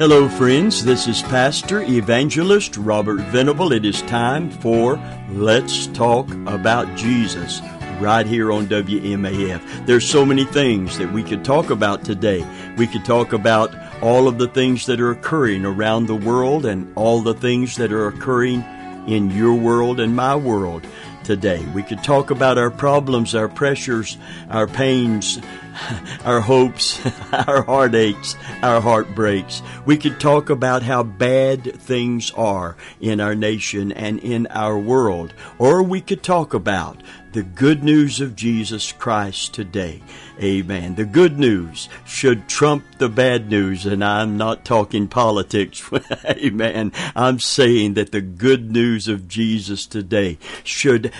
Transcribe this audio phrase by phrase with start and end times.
[0.00, 0.82] Hello, friends.
[0.82, 3.70] This is Pastor Evangelist Robert Venable.
[3.70, 4.98] It is time for
[5.28, 7.60] Let's Talk About Jesus
[8.00, 9.84] right here on WMAF.
[9.84, 12.42] There's so many things that we could talk about today.
[12.78, 16.90] We could talk about all of the things that are occurring around the world and
[16.96, 18.64] all the things that are occurring
[19.06, 20.82] in your world and my world
[21.24, 21.62] today.
[21.74, 24.16] We could talk about our problems, our pressures,
[24.48, 25.38] our pains,
[26.24, 27.00] our hopes,
[27.32, 29.62] our heartaches, our heartbreaks.
[29.86, 35.34] We could talk about how bad things are in our nation and in our world.
[35.58, 37.02] Or we could talk about
[37.32, 40.02] the good news of Jesus Christ today.
[40.42, 40.94] Amen.
[40.96, 45.88] The good news should trump the bad news, and I'm not talking politics.
[46.24, 46.92] Amen.
[47.14, 51.12] I'm saying that the good news of Jesus today should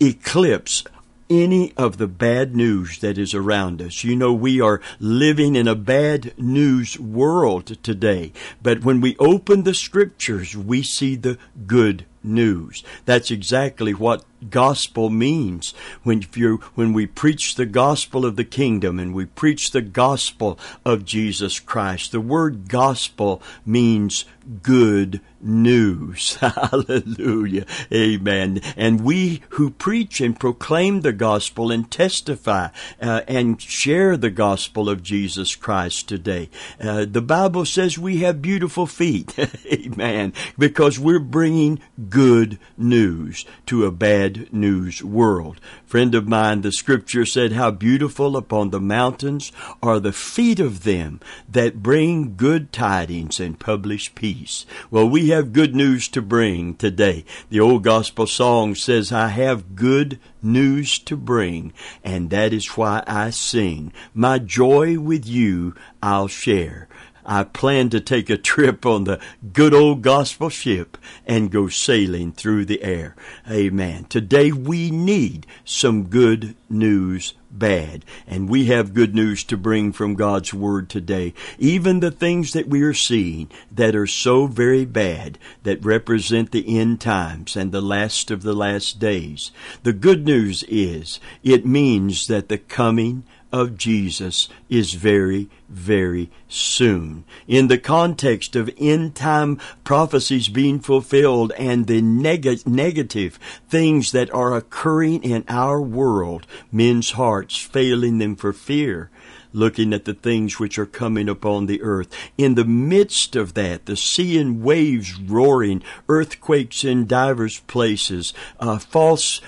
[0.00, 0.84] eclipse
[1.28, 4.04] any of the bad news that is around us.
[4.04, 9.62] You know, we are living in a bad news world today, but when we open
[9.62, 12.82] the scriptures, we see the good news.
[13.04, 15.72] That's exactly what gospel means.
[16.02, 20.58] When you when we preach the gospel of the kingdom and we preach the gospel
[20.84, 22.12] of Jesus Christ.
[22.12, 24.24] The word gospel means
[24.62, 26.36] good news.
[26.40, 27.66] Hallelujah.
[27.92, 28.60] Amen.
[28.76, 32.68] And we who preach and proclaim the gospel and testify
[33.00, 36.48] uh, and share the gospel of Jesus Christ today.
[36.80, 39.34] Uh, the Bible says we have beautiful feet.
[39.72, 40.32] Amen.
[40.58, 45.60] Because we're bringing good news to a bad news world.
[45.84, 50.84] Friend of mine, the scripture said, How beautiful upon the mountains are the feet of
[50.84, 54.66] them that bring good tidings and publish peace.
[54.90, 57.24] Well, we have good news to bring today.
[57.50, 61.72] The old gospel song says, I have good news to bring,
[62.04, 63.92] and that is why I sing.
[64.14, 65.74] My joy with you
[66.06, 66.88] I'll share.
[67.26, 69.20] I plan to take a trip on the
[69.52, 73.16] good old gospel ship and go sailing through the air.
[73.50, 74.04] Amen.
[74.04, 78.04] Today we need some good news bad.
[78.26, 81.34] And we have good news to bring from God's Word today.
[81.58, 86.78] Even the things that we are seeing that are so very bad that represent the
[86.78, 89.50] end times and the last of the last days.
[89.82, 93.24] The good news is it means that the coming
[93.56, 97.24] of Jesus is very, very soon.
[97.48, 103.38] In the context of end time prophecies being fulfilled and the neg- negative
[103.70, 109.10] things that are occurring in our world, men's hearts failing them for fear,
[109.54, 112.14] looking at the things which are coming upon the earth.
[112.36, 118.78] In the midst of that, the sea and waves roaring, earthquakes in divers places, uh,
[118.78, 119.40] false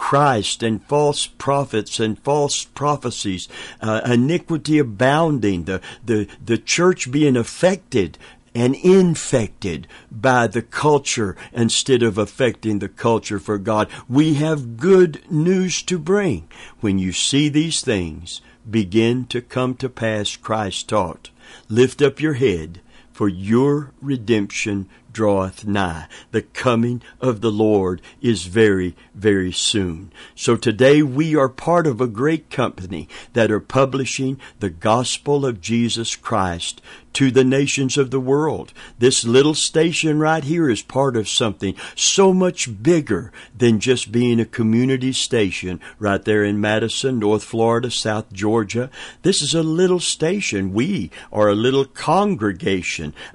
[0.00, 3.48] Christ and false prophets and false prophecies,
[3.82, 8.16] uh, iniquity abounding, the, the, the church being affected
[8.54, 13.88] and infected by the culture instead of affecting the culture for God.
[14.08, 16.48] We have good news to bring.
[16.80, 21.28] When you see these things begin to come to pass, Christ taught,
[21.68, 22.80] lift up your head,
[23.12, 26.06] for your redemption draweth nigh.
[26.30, 30.12] The coming of the Lord is very, very soon.
[30.34, 35.60] So today we are part of a great company that are publishing the gospel of
[35.60, 36.80] Jesus Christ
[37.14, 38.72] to the nations of the world.
[38.98, 44.40] This little station right here is part of something so much bigger than just being
[44.40, 48.90] a community station right there in Madison, North Florida, South Georgia.
[49.22, 50.72] This is a little station.
[50.72, 53.14] We are a little congregation.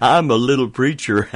[0.00, 1.28] I'm a little preacher.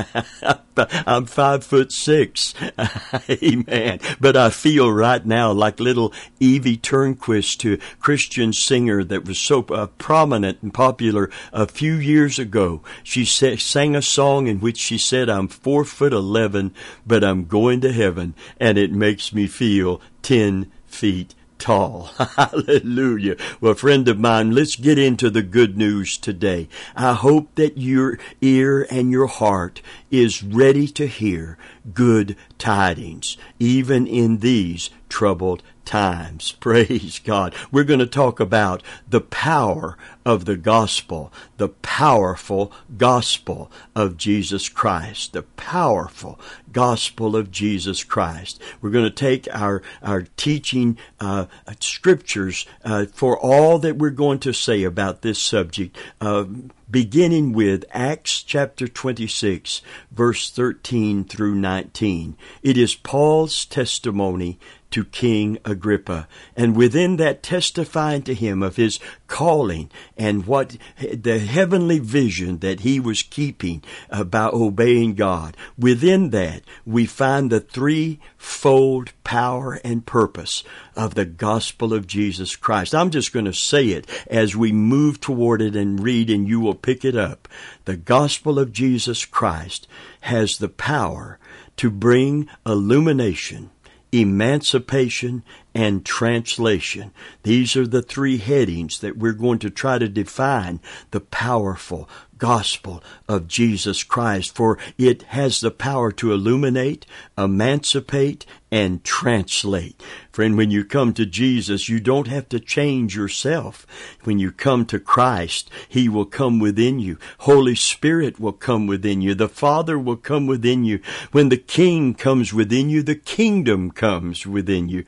[1.06, 2.54] I'm five foot six.
[3.30, 4.00] Amen.
[4.20, 9.62] But I feel right now like little Evie Tornquist, a Christian singer that was so
[9.64, 12.82] uh, prominent and popular a few years ago.
[13.02, 16.74] She sang a song in which she said, I'm four foot eleven,
[17.06, 22.10] but I'm going to heaven, and it makes me feel ten feet tall.
[22.36, 23.36] Hallelujah.
[23.60, 26.68] Well, friend of mine, let's get into the good news today.
[26.96, 31.58] I hope that your ear and your heart is ready to hear
[31.92, 36.52] good tidings, even in these troubled times.
[36.60, 37.54] Praise God.
[37.72, 44.68] We're going to talk about the power of the gospel, the powerful gospel of Jesus
[44.68, 46.38] Christ, the powerful
[46.70, 48.60] gospel of Jesus Christ.
[48.80, 51.46] We're going to take our, our teaching uh,
[51.80, 55.96] scriptures uh, for all that we're going to say about this subject.
[56.20, 56.44] Uh,
[56.90, 62.36] beginning with Acts chapter 26, verse 13 through 19.
[62.62, 64.58] It is Paul's testimony
[64.90, 66.26] to King Agrippa.
[66.56, 70.76] And within that testifying to him of his calling and what
[71.12, 75.56] the heavenly vision that he was keeping uh, about obeying God.
[75.78, 80.64] Within that, we find the threefold power and purpose
[80.96, 82.94] of the gospel of Jesus Christ.
[82.94, 86.60] I'm just going to say it as we move toward it and read and you
[86.60, 87.48] will pick it up.
[87.84, 89.86] The gospel of Jesus Christ
[90.22, 91.38] has the power
[91.76, 93.70] to bring illumination
[94.12, 95.42] emancipation,
[95.74, 97.12] and translation.
[97.42, 100.80] These are the three headings that we're going to try to define
[101.10, 107.04] the powerful gospel of Jesus Christ, for it has the power to illuminate,
[107.36, 110.00] emancipate, and translate.
[110.30, 113.86] Friend, when you come to Jesus, you don't have to change yourself.
[114.24, 117.18] When you come to Christ, He will come within you.
[117.38, 119.34] Holy Spirit will come within you.
[119.34, 121.00] The Father will come within you.
[121.32, 125.04] When the King comes within you, the kingdom comes within you.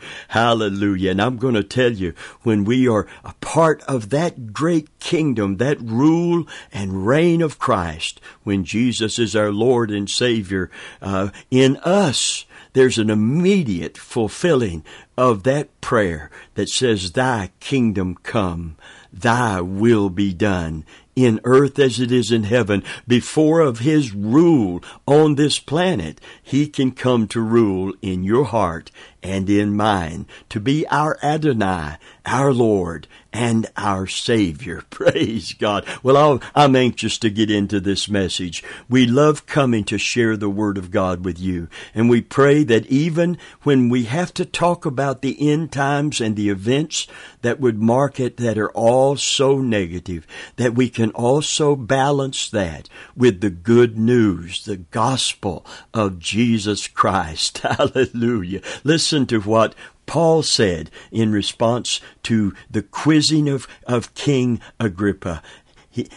[0.50, 1.12] Hallelujah.
[1.12, 2.12] And I'm going to tell you,
[2.42, 8.20] when we are a part of that great kingdom, that rule and reign of Christ,
[8.42, 10.68] when Jesus is our Lord and Savior,
[11.00, 14.84] uh, in us, there's an immediate fulfilling
[15.16, 18.76] of that prayer that says, Thy kingdom come,
[19.12, 22.82] Thy will be done in earth as it is in heaven.
[23.06, 28.90] Before of His rule on this planet, He can come to rule in your heart
[29.22, 31.96] and in mine, to be our Adonai,
[32.26, 34.82] our Lord, and our Savior.
[34.90, 35.86] Praise God.
[36.02, 38.62] Well, I'm anxious to get into this message.
[38.88, 41.68] We love coming to share the Word of God with you.
[41.94, 46.36] And we pray that even when we have to talk about the end times and
[46.36, 47.06] the events
[47.42, 50.26] that would mark it that are all so negative,
[50.56, 55.64] that we can also balance that with the good news, the gospel
[55.94, 57.58] of Jesus Christ.
[57.58, 58.60] Hallelujah.
[58.84, 59.74] Listen to what
[60.10, 65.40] Paul said in response to the quizzing of, of King Agrippa.
[65.88, 66.08] He,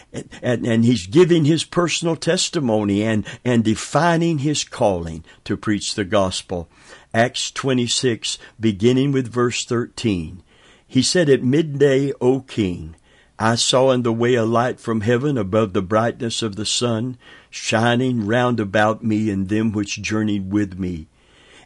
[0.42, 6.04] and, and he's giving his personal testimony and, and defining his calling to preach the
[6.04, 6.68] gospel.
[7.14, 10.42] Acts 26, beginning with verse 13.
[10.88, 12.96] He said, At midday, O king,
[13.38, 17.16] I saw in the way a light from heaven above the brightness of the sun,
[17.48, 21.06] shining round about me and them which journeyed with me.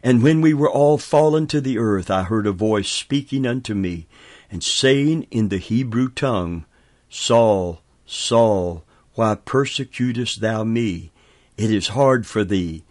[0.01, 3.73] And when we were all fallen to the earth, I heard a voice speaking unto
[3.73, 4.07] me,
[4.51, 6.65] and saying in the Hebrew tongue,
[7.09, 8.83] Saul, Saul,
[9.15, 11.11] why persecutest thou me?
[11.57, 12.83] It is hard for thee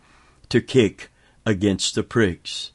[0.51, 1.11] to kick
[1.47, 2.71] against the pricks.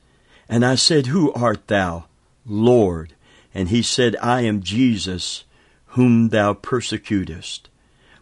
[0.50, 2.06] And I said, Who art thou,
[2.46, 3.14] Lord?
[3.54, 5.44] And he said, I am Jesus,
[5.88, 7.70] whom thou persecutest.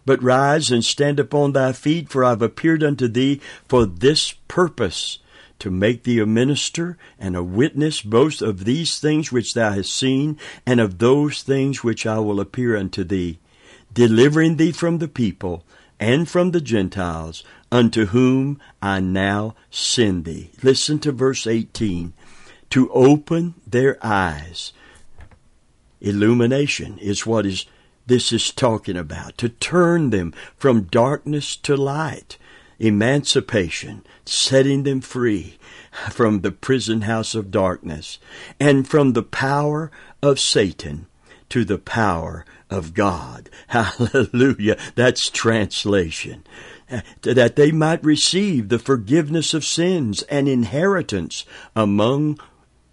[0.05, 4.33] But rise and stand upon thy feet, for I have appeared unto thee for this
[4.47, 5.19] purpose,
[5.61, 9.93] to make thee a minister and a witness both of these things which thou hast
[9.93, 10.35] seen,
[10.65, 13.37] and of those things which I will appear unto thee,
[13.93, 15.63] delivering thee from the people
[15.99, 20.49] and from the Gentiles, unto whom I now send thee.
[20.63, 22.13] Listen to verse 18.
[22.71, 24.73] To open their eyes.
[25.99, 27.67] Illumination is what is
[28.07, 29.37] this is talking about.
[29.37, 32.39] To turn them from darkness to light
[32.81, 35.57] emancipation, setting them free
[36.09, 38.17] from the prison house of darkness
[38.59, 41.05] and from the power of Satan
[41.49, 43.49] to the power of God.
[43.67, 44.77] Hallelujah.
[44.95, 46.43] That's translation.
[47.21, 51.45] That they might receive the forgiveness of sins and inheritance
[51.75, 52.39] among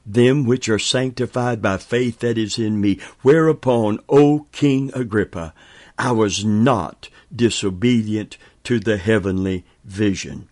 [0.04, 2.99] them which are sanctified by faith that is in me.
[3.23, 5.52] Whereupon, O King Agrippa,
[5.99, 10.49] I was not disobedient to the heavenly vision.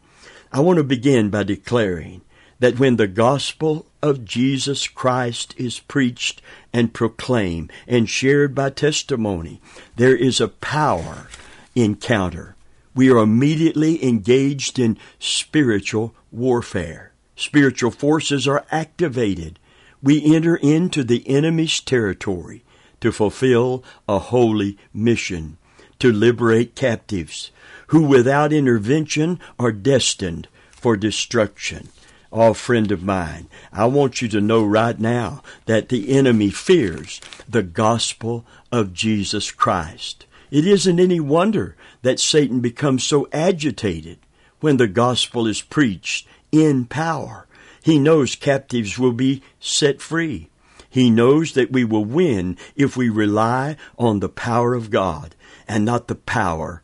[0.52, 2.22] I want to begin by declaring
[2.58, 6.40] that when the gospel of Jesus Christ is preached
[6.72, 9.60] and proclaimed and shared by testimony,
[9.96, 11.28] there is a power
[11.74, 12.56] encounter.
[12.94, 17.12] We are immediately engaged in spiritual warfare.
[17.36, 19.58] Spiritual forces are activated.
[20.02, 22.64] We enter into the enemy's territory
[23.00, 25.58] to fulfill a holy mission,
[25.98, 27.50] to liberate captives,
[27.88, 31.88] who without intervention are destined for destruction.
[32.32, 37.20] Oh, friend of mine, I want you to know right now that the enemy fears
[37.48, 40.26] the gospel of Jesus Christ.
[40.50, 44.18] It isn't any wonder that Satan becomes so agitated
[44.60, 47.46] when the gospel is preached in power.
[47.82, 50.48] He knows captives will be set free.
[50.88, 55.34] He knows that we will win if we rely on the power of God
[55.68, 56.82] and not the power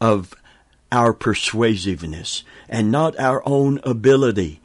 [0.00, 0.34] of
[0.94, 4.60] our persuasiveness and not our own ability.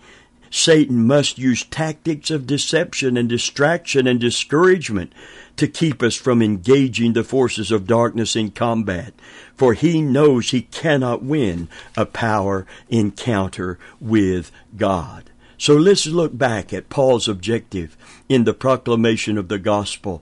[0.51, 5.11] Satan must use tactics of deception and distraction and discouragement
[5.55, 9.13] to keep us from engaging the forces of darkness in combat,
[9.55, 11.67] for he knows he cannot win
[11.97, 15.31] a power encounter with God.
[15.57, 17.97] So let's look back at Paul's objective
[18.29, 20.21] in the proclamation of the gospel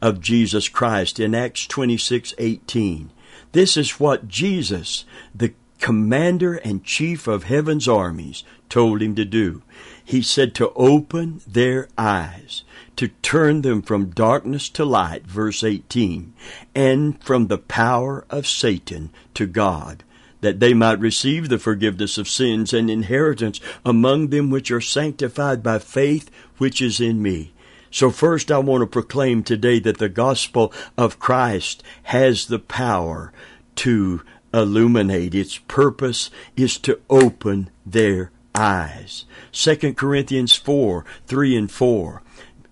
[0.00, 3.10] of Jesus Christ in Acts 26:18.
[3.52, 9.62] This is what Jesus, the commander and chief of heaven's armies, told him to do.
[10.04, 12.62] He said to open their eyes
[12.96, 16.32] to turn them from darkness to light, verse 18,
[16.74, 20.02] and from the power of Satan to God,
[20.40, 25.62] that they might receive the forgiveness of sins and inheritance among them which are sanctified
[25.62, 27.52] by faith which is in me.
[27.90, 33.32] So first I want to proclaim today that the gospel of Christ has the power
[33.76, 35.34] to illuminate.
[35.34, 39.24] Its purpose is to open their eyes.
[39.52, 42.22] 2 Corinthians 4, 3 and 4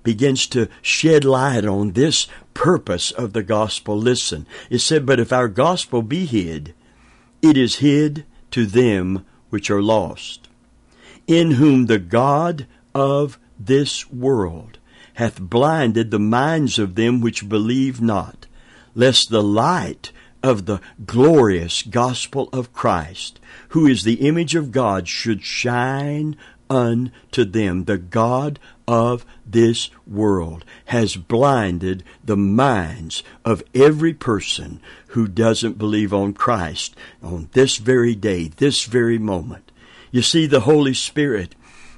[0.03, 3.97] begins to shed light on this purpose of the gospel.
[3.97, 6.75] Listen, it said, But if our gospel be hid,
[7.43, 10.49] it is hid to them which are lost,
[11.27, 14.76] in whom the God of this world
[15.17, 18.47] hath blinded the minds of them which believe not,
[18.95, 25.09] lest the light of the glorious gospel of Christ, who is the image of God,
[25.09, 26.37] should shine
[26.69, 27.85] unto them.
[27.85, 36.13] The God of this world has blinded the minds of every person who doesn't believe
[36.13, 39.73] on Christ on this very day, this very moment.
[40.11, 41.55] You see, the Holy Spirit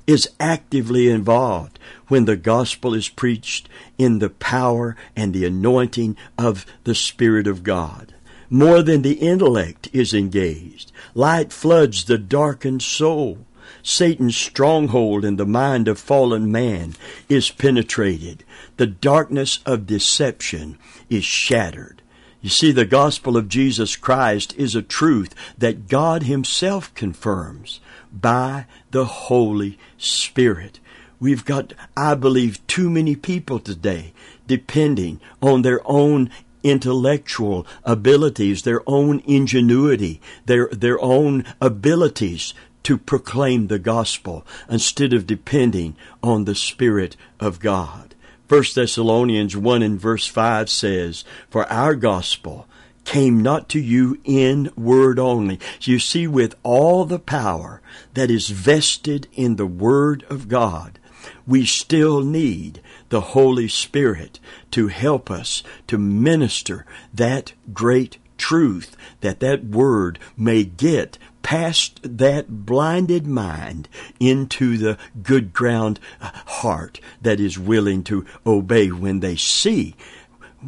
[0.08, 6.64] is actively involved when the gospel is preached in the power and the anointing of
[6.84, 8.14] the Spirit of God.
[8.48, 10.90] More than the intellect is engaged.
[11.14, 13.44] Light floods the darkened soul.
[13.82, 16.94] Satan's stronghold in the mind of fallen man
[17.28, 18.44] is penetrated.
[18.78, 20.78] The darkness of deception
[21.10, 22.00] is shattered.
[22.40, 28.66] You see, the gospel of Jesus Christ is a truth that God Himself confirms by
[28.90, 30.80] the Holy Spirit.
[31.20, 34.12] We've got, I believe, too many people today
[34.46, 36.30] depending on their own
[36.62, 45.26] intellectual abilities, their own ingenuity, their, their own abilities to proclaim the gospel instead of
[45.26, 48.14] depending on the Spirit of God.
[48.48, 52.66] 1 Thessalonians 1 and verse 5 says, For our gospel
[53.08, 55.58] came not to you in word only.
[55.80, 57.80] You see, with all the power
[58.12, 60.98] that is vested in the Word of God,
[61.46, 64.38] we still need the Holy Spirit
[64.72, 66.84] to help us to minister
[67.14, 73.88] that great truth that that word may get past that blinded mind
[74.20, 79.96] into the good ground heart that is willing to obey when they see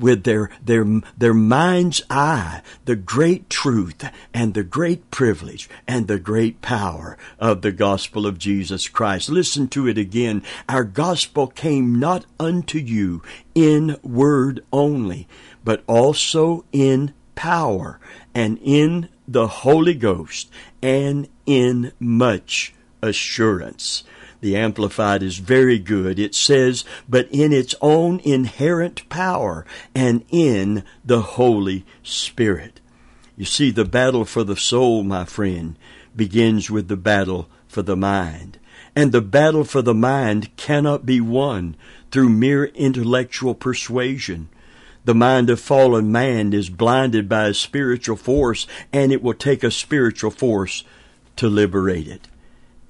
[0.01, 0.85] with their, their,
[1.17, 7.63] their mind's eye the great truth and the great privilege and the great power of
[7.63, 9.29] the gospel of Jesus Christ.
[9.29, 10.43] Listen to it again.
[10.69, 13.23] Our gospel came not unto you
[13.55, 15.29] in word only,
[15.63, 18.01] but also in power
[18.35, 20.51] and in the Holy Ghost
[20.83, 24.05] and in much assurance.
[24.41, 26.19] The Amplified is very good.
[26.19, 32.81] It says, but in its own inherent power and in the Holy Spirit.
[33.37, 35.77] You see, the battle for the soul, my friend,
[36.17, 38.59] begins with the battle for the mind.
[38.97, 41.77] And the battle for the mind cannot be won
[42.11, 44.49] through mere intellectual persuasion.
[45.05, 49.63] The mind of fallen man is blinded by a spiritual force, and it will take
[49.63, 50.85] a spiritual force
[51.37, 52.29] to liberate it.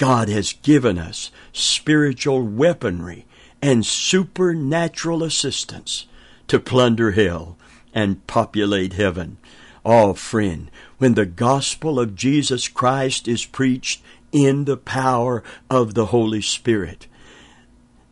[0.01, 3.27] God has given us spiritual weaponry
[3.61, 6.07] and supernatural assistance
[6.49, 7.59] to plunder hell
[7.95, 9.37] and populate heaven.
[9.85, 14.03] Oh, friend, when the gospel of Jesus Christ is preached
[14.33, 17.07] in the power of the Holy Spirit,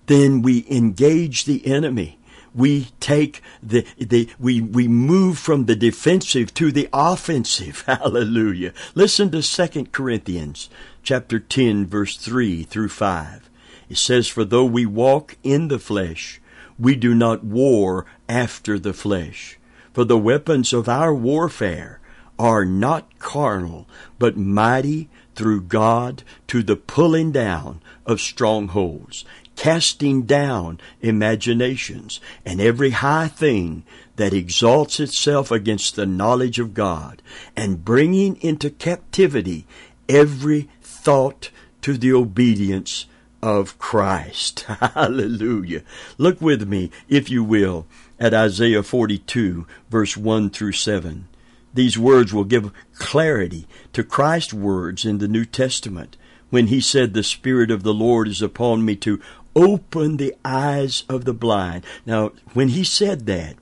[0.08, 2.18] then we engage the enemy
[2.54, 7.82] we take the, the we, we move from the defensive to the offensive.
[7.86, 8.72] Hallelujah.
[8.94, 10.68] Listen to 2 Corinthians
[11.08, 13.48] chapter 10 verse 3 through 5.
[13.88, 16.38] It says, For though we walk in the flesh,
[16.78, 19.58] we do not war after the flesh.
[19.94, 22.00] For the weapons of our warfare
[22.38, 23.88] are not carnal,
[24.18, 29.24] but mighty through God to the pulling down of strongholds,
[29.56, 33.82] casting down imaginations and every high thing
[34.16, 37.22] that exalts itself against the knowledge of God,
[37.56, 39.66] and bringing into captivity
[40.08, 41.50] every thought
[41.82, 43.06] to the obedience
[43.42, 44.60] of Christ.
[44.94, 45.82] Hallelujah.
[46.16, 47.86] Look with me, if you will,
[48.18, 51.28] at Isaiah 42, verse 1 through 7.
[51.72, 56.16] These words will give clarity to Christ's words in the New Testament
[56.50, 59.20] when he said, The Spirit of the Lord is upon me to
[59.54, 61.84] open the eyes of the blind.
[62.06, 63.56] Now, when he said that,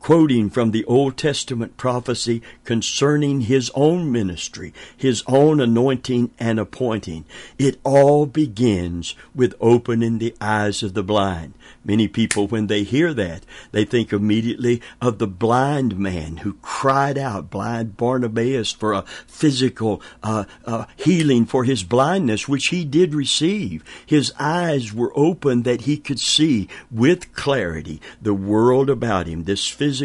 [0.00, 7.24] quoting from the Old Testament prophecy concerning his own ministry, his own anointing and appointing.
[7.58, 11.54] It all begins with opening the eyes of the blind.
[11.84, 17.18] Many people, when they hear that, they think immediately of the blind man who cried
[17.18, 23.14] out, blind Barnabas, for a physical uh, uh, healing for his blindness, which he did
[23.14, 23.84] receive.
[24.04, 29.66] His eyes were opened that he could see with clarity the world about him, this
[29.66, 29.97] physical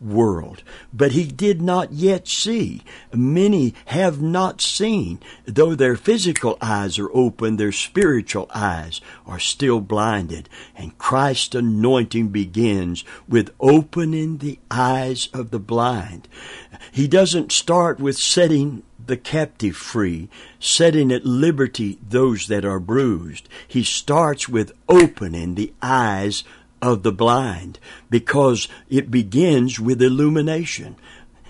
[0.00, 0.62] world.
[0.92, 2.82] But he did not yet see.
[3.12, 5.20] Many have not seen.
[5.44, 10.48] Though their physical eyes are open, their spiritual eyes are still blinded.
[10.76, 16.28] And Christ's anointing begins with opening the eyes of the blind.
[16.92, 23.48] He doesn't start with setting the captive free, setting at liberty those that are bruised.
[23.66, 26.44] He starts with opening the eyes
[26.84, 27.78] of the blind
[28.10, 30.96] because it begins with illumination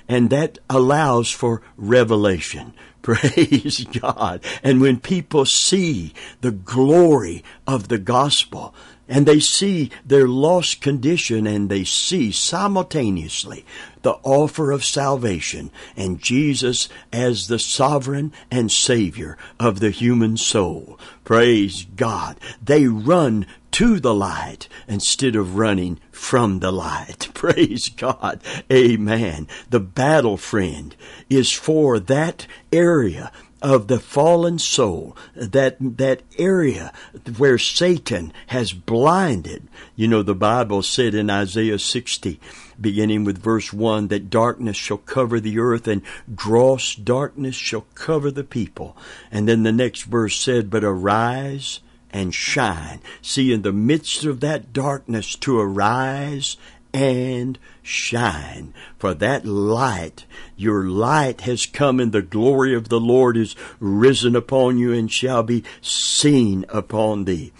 [0.08, 2.72] and that allows for revelation.
[3.02, 4.42] Praise God.
[4.62, 8.74] And when people see the glory of the gospel,
[9.08, 13.64] and they see their lost condition and they see simultaneously
[14.02, 20.98] the offer of salvation and Jesus as the sovereign and savior of the human soul.
[21.22, 22.38] Praise God.
[22.62, 27.28] They run to the light instead of running from the light.
[27.34, 28.40] Praise God.
[28.72, 29.48] Amen.
[29.68, 30.94] The battle friend
[31.28, 36.92] is for that area of the fallen soul, that, that area
[37.36, 39.66] where Satan has blinded.
[39.96, 42.38] You know, the Bible said in Isaiah 60,
[42.80, 46.02] beginning with verse 1, that darkness shall cover the earth and
[46.36, 48.96] gross darkness shall cover the people.
[49.32, 51.80] And then the next verse said, But arise
[52.14, 53.00] and shine.
[53.20, 56.56] See, in the midst of that darkness, to arise
[56.94, 58.72] and shine.
[58.98, 60.24] For that light,
[60.56, 65.10] your light has come and the glory of the Lord is risen upon you and
[65.10, 67.52] shall be seen upon thee.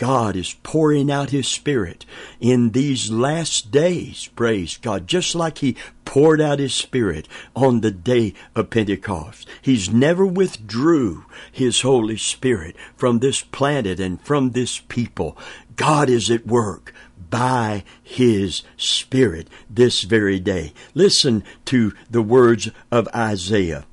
[0.00, 2.06] God is pouring out His Spirit
[2.40, 7.90] in these last days, praise God, just like He poured out His Spirit on the
[7.90, 9.46] day of Pentecost.
[9.60, 15.36] He's never withdrew His Holy Spirit from this planet and from this people.
[15.76, 16.94] God is at work
[17.28, 20.72] by His Spirit this very day.
[20.94, 23.84] Listen to the words of Isaiah,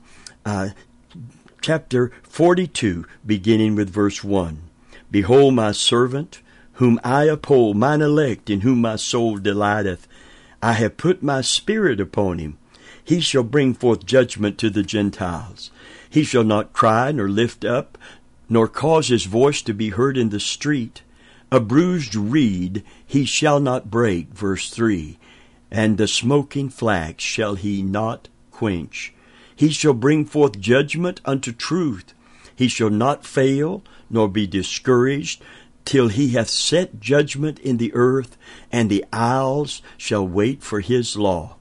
[0.45, 0.69] uh,
[1.59, 4.66] chapter 42, beginning with verse 1.
[5.09, 6.41] Behold my servant,
[6.73, 10.07] whom I uphold, mine elect, in whom my soul delighteth.
[10.61, 12.57] I have put my spirit upon him.
[13.03, 15.71] He shall bring forth judgment to the Gentiles.
[16.09, 17.97] He shall not cry, nor lift up,
[18.49, 21.01] nor cause his voice to be heard in the street.
[21.51, 25.17] A bruised reed he shall not break, verse 3,
[25.71, 29.13] and the smoking flax shall he not quench.
[29.55, 32.13] He shall bring forth judgment unto truth.
[32.55, 35.41] He shall not fail, nor be discouraged,
[35.85, 38.37] till he hath set judgment in the earth,
[38.71, 41.57] and the isles shall wait for his law.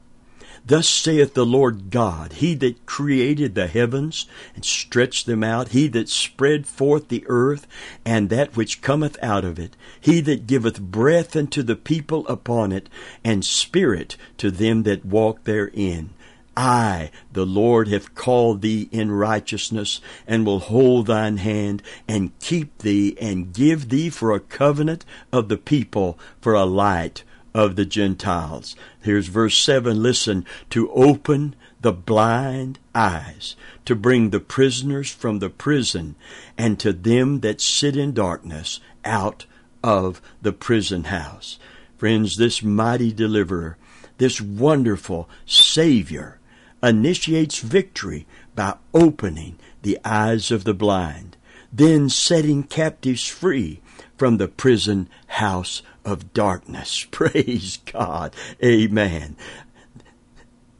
[0.67, 5.87] Thus saith the Lord God, He that created the heavens and stretched them out, He
[5.89, 7.69] that spread forth the earth
[8.05, 12.73] and that which cometh out of it, He that giveth breath unto the people upon
[12.73, 12.89] it,
[13.23, 16.11] and spirit to them that walk therein.
[16.57, 22.79] I, the Lord, have called thee in righteousness, and will hold thine hand, and keep
[22.79, 27.85] thee, and give thee for a covenant of the people, for a light of the
[27.85, 28.75] Gentiles.
[29.03, 35.51] Here's verse 7 listen, to open the blind eyes, to bring the prisoners from the
[35.51, 36.17] prison,
[36.57, 39.47] and to them that sit in darkness out
[39.85, 41.59] of the prison house.
[41.97, 43.77] Friends, this mighty deliverer,
[44.19, 46.39] this wonderful Savior,
[46.83, 51.37] initiates victory by opening the eyes of the blind,
[51.73, 53.81] then setting captives free
[54.17, 57.07] from the prison house of darkness.
[57.11, 58.35] Praise God.
[58.65, 59.37] Amen.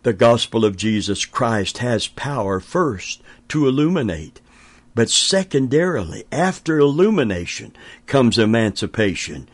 [0.03, 4.41] The gospel of Jesus Christ has power first to illuminate,
[4.95, 7.75] but secondarily, after illumination
[8.07, 9.49] comes emancipation.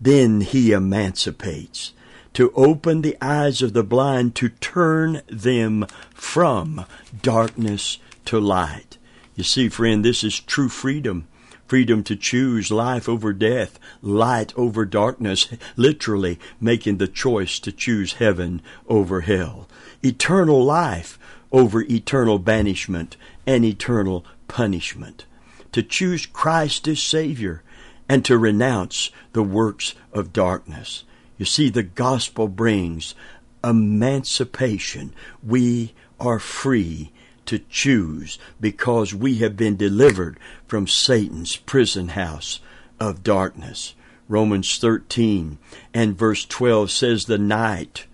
[0.00, 1.94] Then he emancipates
[2.34, 6.84] to open the eyes of the blind, to turn them from
[7.22, 8.98] darkness to light.
[9.34, 11.26] You see, friend, this is true freedom
[11.66, 18.14] freedom to choose life over death, light over darkness, literally making the choice to choose
[18.14, 19.68] heaven over hell,
[20.02, 21.18] eternal life
[21.52, 23.16] over eternal banishment
[23.46, 25.24] and eternal punishment,
[25.72, 27.62] to choose Christ as Savior
[28.08, 31.04] and to renounce the works of darkness.
[31.36, 33.14] You see, the gospel brings
[33.62, 35.12] emancipation.
[35.42, 37.12] We are free
[37.46, 42.60] to choose because we have been delivered from Satan's prison house
[43.00, 43.94] of darkness.
[44.28, 45.58] Romans 13
[45.92, 48.06] and verse 12 says, The night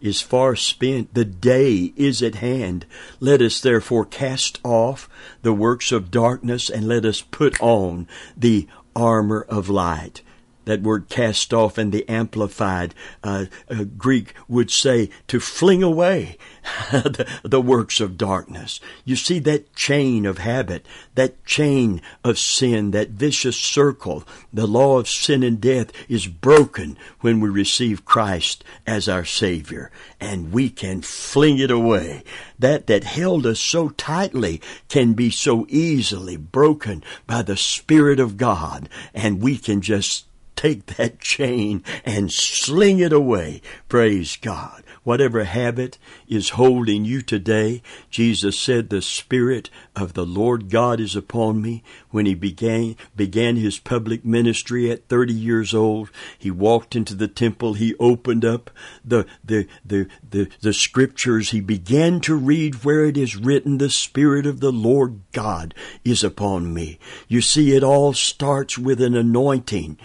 [0.00, 2.84] is far spent, the day is at hand.
[3.20, 5.08] Let us therefore cast off
[5.42, 10.22] the works of darkness and let us put on the armor of light
[10.66, 16.36] that word cast off in the amplified uh, uh, Greek would say to fling away
[16.90, 18.80] the, the works of darkness.
[19.04, 24.98] You see that chain of habit, that chain of sin, that vicious circle, the law
[24.98, 30.68] of sin and death is broken when we receive Christ as our Savior, and we
[30.68, 32.24] can fling it away.
[32.58, 38.36] That that held us so tightly can be so easily broken by the Spirit of
[38.36, 40.26] God, and we can just
[40.56, 43.60] take that chain and sling it away.
[43.88, 44.82] Praise God.
[45.06, 51.14] Whatever habit is holding you today, Jesus said, the Spirit of the Lord God is
[51.14, 51.84] upon me.
[52.10, 57.28] When he began, began his public ministry at 30 years old, he walked into the
[57.28, 57.74] temple.
[57.74, 58.68] He opened up
[59.04, 61.50] the, the, the, the, the scriptures.
[61.50, 65.72] He began to read where it is written, the Spirit of the Lord God
[66.04, 66.98] is upon me.
[67.28, 69.98] You see, it all starts with an anointing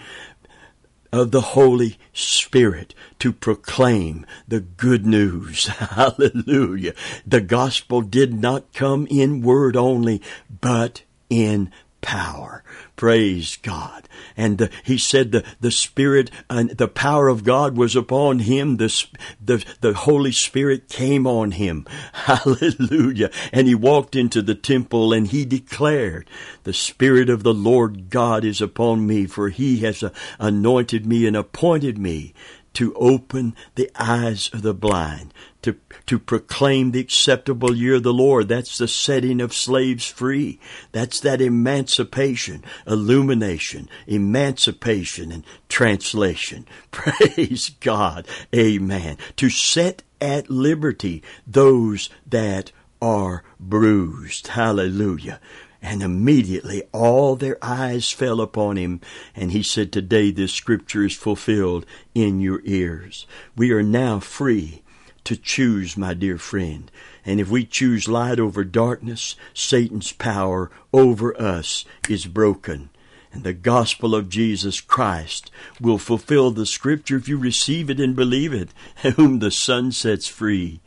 [1.12, 5.66] of the Holy Spirit to proclaim the good news.
[5.66, 6.94] Hallelujah.
[7.26, 10.22] The gospel did not come in word only,
[10.60, 11.70] but in
[12.02, 12.62] power.
[12.96, 14.08] Praise God.
[14.36, 18.76] And the, he said the, the Spirit and the power of God was upon him.
[18.76, 19.06] The,
[19.42, 21.86] the, the Holy Spirit came on him.
[22.12, 23.30] Hallelujah.
[23.52, 26.28] And he walked into the temple and he declared,
[26.64, 30.04] the Spirit of the Lord God is upon me for he has
[30.38, 32.34] anointed me and appointed me
[32.74, 35.32] to open the eyes of the blind,
[35.62, 38.48] to, to proclaim the acceptable year of the Lord.
[38.48, 40.58] That's the setting of slaves free.
[40.92, 46.66] That's that emancipation, illumination, emancipation, and translation.
[46.90, 48.26] Praise God.
[48.54, 49.18] Amen.
[49.36, 54.48] To set at liberty those that are bruised.
[54.48, 55.40] Hallelujah.
[55.84, 59.00] And immediately all their eyes fell upon him.
[59.34, 63.26] And he said, Today this scripture is fulfilled in your ears.
[63.56, 64.82] We are now free
[65.24, 66.90] to choose, my dear friend.
[67.24, 72.90] And if we choose light over darkness, Satan's power over us is broken.
[73.32, 78.14] And the gospel of Jesus Christ will fulfill the scripture if you receive it and
[78.14, 78.70] believe it.
[79.16, 80.80] Whom the Son sets free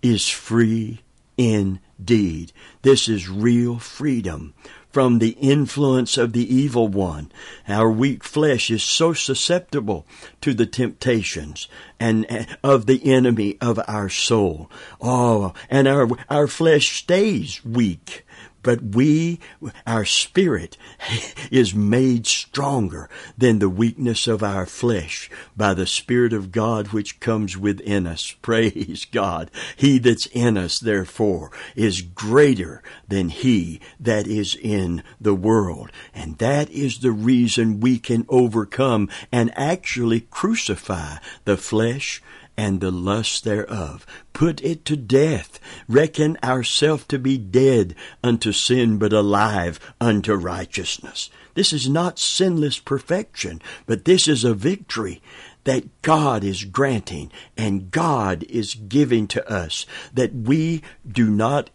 [0.00, 1.00] is free
[1.36, 1.80] indeed.
[1.98, 4.54] This is real freedom
[4.90, 7.30] from the influence of the evil one.
[7.66, 10.06] Our weak flesh is so susceptible
[10.40, 11.68] to the temptations
[12.00, 14.70] and eh, of the enemy of our soul.
[15.00, 18.24] Oh, and our, our flesh stays weak
[18.62, 19.40] but we,
[19.86, 20.76] our spirit
[21.50, 27.20] is made stronger than the weakness of our flesh by the Spirit of God which
[27.20, 28.34] comes within us.
[28.42, 29.50] Praise God.
[29.76, 35.90] He that's in us, therefore, is greater than he that is in the world.
[36.14, 42.22] And that is the reason we can overcome and actually crucify the flesh
[42.58, 44.04] and the lust thereof.
[44.32, 45.60] Put it to death.
[45.88, 51.30] Reckon ourself to be dead unto sin, but alive unto righteousness.
[51.54, 55.22] This is not sinless perfection, but this is a victory
[55.64, 61.70] that God is granting and God is giving to us, that we do not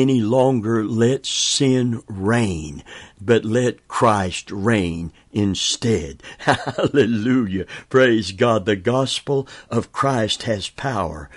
[0.00, 2.82] any longer let sin reign,
[3.20, 6.22] but let Christ reign instead.
[6.38, 7.66] Hallelujah.
[7.88, 8.66] Praise God.
[8.66, 11.28] The gospel of Christ has power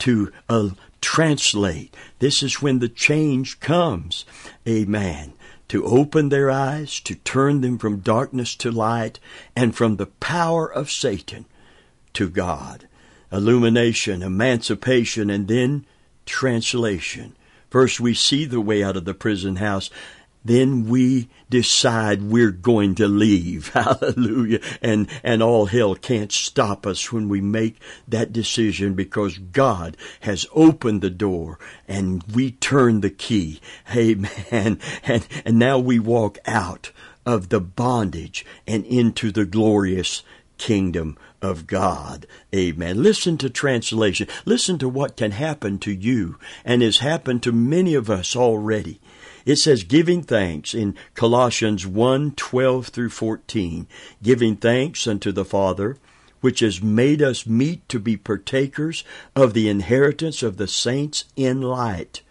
[0.00, 1.94] to uh, translate.
[2.18, 4.24] This is when the change comes.
[4.66, 5.32] Amen.
[5.68, 9.18] To open their eyes, to turn them from darkness to light,
[9.56, 11.46] and from the power of Satan
[12.14, 12.86] to God.
[13.32, 15.86] Illumination, emancipation, and then
[16.26, 17.34] translation.
[17.74, 19.90] First, we see the way out of the prison house.
[20.44, 23.70] Then we decide we're going to leave.
[23.74, 24.60] Hallelujah.
[24.80, 30.46] And, and all hell can't stop us when we make that decision because God has
[30.54, 31.58] opened the door
[31.88, 33.60] and we turn the key.
[33.92, 34.30] Amen.
[35.02, 36.92] And, and now we walk out
[37.26, 40.22] of the bondage and into the glorious
[40.58, 42.26] kingdom of God.
[42.54, 43.02] Amen.
[43.02, 44.26] Listen to translation.
[44.46, 48.98] Listen to what can happen to you and has happened to many of us already.
[49.44, 53.86] It says giving thanks in Colossians 1 12 through 14,
[54.22, 55.98] giving thanks unto the Father,
[56.40, 59.04] which has made us meet to be partakers
[59.36, 62.22] of the inheritance of the saints in light,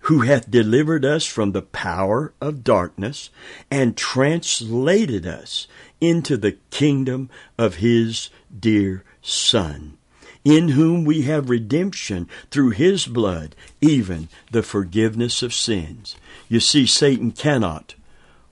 [0.00, 3.30] who hath delivered us from the power of darkness
[3.68, 5.66] and translated us
[6.00, 9.96] into the kingdom of his dear Son,
[10.44, 16.16] in whom we have redemption through his blood, even the forgiveness of sins.
[16.48, 17.94] You see, Satan cannot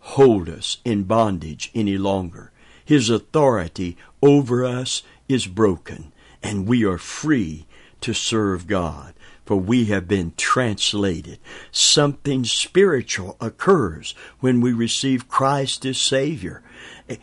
[0.01, 2.51] hold us in bondage any longer.
[2.85, 6.13] His authority over us is broken,
[6.43, 7.67] and we are free
[8.01, 11.39] to serve God for we have been translated.
[11.71, 16.63] Something spiritual occurs when we receive Christ as Savior,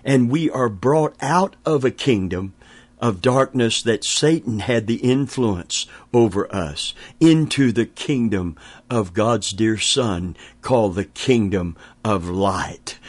[0.03, 2.53] and we are brought out of a kingdom
[2.99, 8.55] of darkness that Satan had the influence over us into the kingdom
[8.89, 12.99] of God's dear Son called the kingdom of light.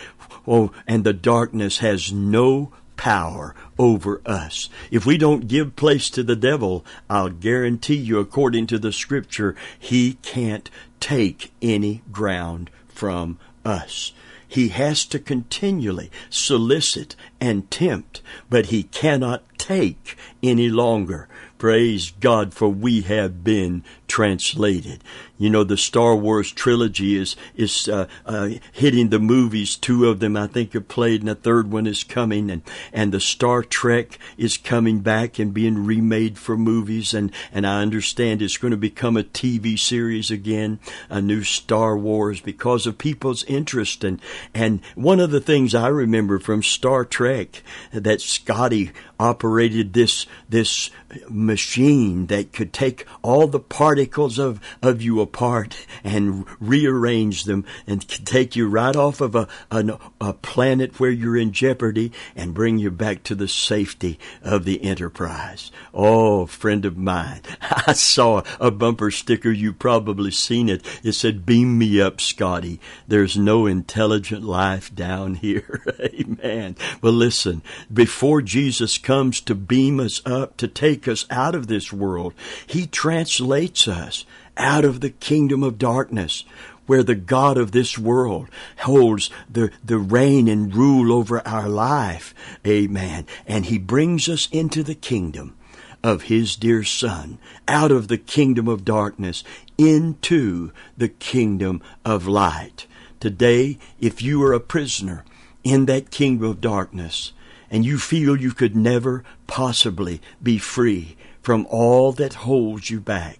[0.46, 4.68] Oh, and the darkness has no power over us.
[4.90, 9.56] If we don't give place to the devil, I'll guarantee you, according to the scripture,
[9.78, 14.12] he can't take any ground from us.
[14.50, 21.28] He has to continually solicit and tempt, but he cannot take any longer.
[21.56, 25.04] Praise God, for we have been translated.
[25.38, 29.76] You know, the Star Wars trilogy is is uh, uh, hitting the movies.
[29.76, 32.50] Two of them, I think, are played, and a third one is coming.
[32.50, 37.14] And and the Star Trek is coming back and being remade for movies.
[37.14, 41.96] And and I understand it's going to become a TV series again, a new Star
[41.96, 44.02] Wars, because of people's interest.
[44.04, 44.20] And
[44.52, 50.90] and one of the things I remember from Star Trek that Scotty operated this this
[51.28, 53.60] machine that could take all the
[54.00, 59.46] particles of of you apart and rearrange them and take you right off of a,
[59.70, 64.64] a, a planet where you're in jeopardy and bring you back to the safety of
[64.64, 65.70] the enterprise.
[65.92, 69.50] Oh, friend of mine, I saw a bumper sticker.
[69.50, 70.82] You probably seen it.
[71.04, 72.80] It said, "Beam me up, Scotty.
[73.06, 76.76] There's no intelligent life down here." Amen.
[77.02, 77.62] Well, listen.
[77.92, 82.32] Before Jesus comes to beam us up to take us out of this world,
[82.66, 84.24] He translates us
[84.56, 86.44] out of the kingdom of darkness
[86.86, 88.48] where the God of this world
[88.78, 92.34] holds the, the reign and rule over our life.
[92.66, 93.26] Amen.
[93.46, 95.56] And He brings us into the kingdom
[96.02, 99.44] of His dear Son, out of the kingdom of darkness
[99.78, 102.86] into the kingdom of light.
[103.20, 105.24] Today, if you are a prisoner
[105.62, 107.32] in that kingdom of darkness,
[107.70, 113.39] and you feel you could never possibly be free from all that holds you back,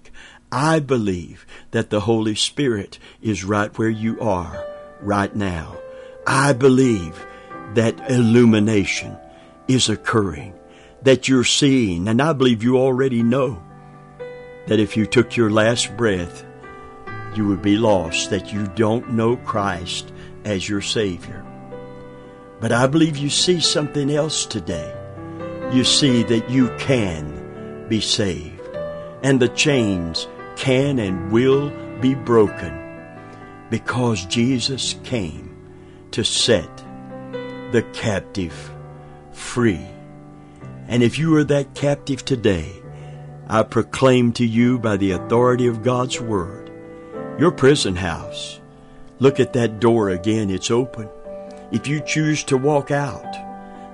[0.53, 4.67] I believe that the Holy Spirit is right where you are
[5.01, 5.77] right now.
[6.27, 7.25] I believe
[7.75, 9.17] that illumination
[9.69, 10.55] is occurring,
[11.03, 13.63] that you're seeing, and I believe you already know
[14.67, 16.45] that if you took your last breath,
[17.35, 20.13] you would be lost, that you don't know Christ
[20.45, 21.45] as your Savior.
[22.61, 24.95] But I believe you see something else today.
[25.73, 28.61] You see that you can be saved,
[29.23, 30.27] and the chains
[30.61, 31.71] can and will
[32.03, 32.71] be broken
[33.71, 35.57] because Jesus came
[36.11, 36.69] to set
[37.73, 38.71] the captive
[39.33, 39.87] free.
[40.87, 42.75] And if you are that captive today,
[43.49, 46.71] I proclaim to you by the authority of God's Word,
[47.39, 48.61] your prison house.
[49.19, 51.09] Look at that door again, it's open.
[51.73, 53.33] If you choose to walk out,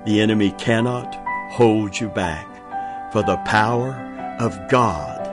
[0.05, 1.15] the enemy cannot
[1.53, 3.93] hold you back, for the power
[4.41, 5.26] of God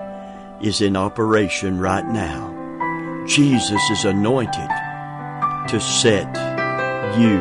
[0.61, 2.53] is in operation right now.
[3.27, 4.69] Jesus is anointed
[5.69, 6.27] to set
[7.17, 7.39] you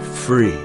[0.00, 0.58] free.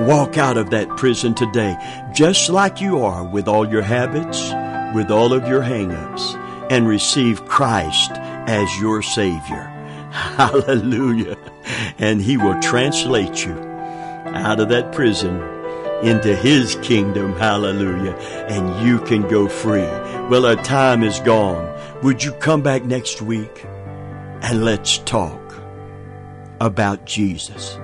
[0.00, 1.76] Walk out of that prison today
[2.12, 4.50] just like you are with all your habits,
[4.94, 6.34] with all of your hang-ups,
[6.70, 9.64] and receive Christ as your Savior.
[10.10, 11.36] Hallelujah.
[11.98, 15.57] And He will translate you out of that prison
[16.02, 17.34] into His kingdom.
[17.34, 18.14] Hallelujah.
[18.48, 19.88] And you can go free.
[20.28, 21.66] Well, our time is gone.
[22.02, 23.64] Would you come back next week
[24.42, 25.54] and let's talk
[26.60, 27.78] about Jesus?